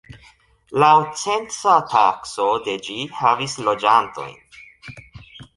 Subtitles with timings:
[0.83, 4.37] Laŭ censa takso de ĝi havis loĝantojn.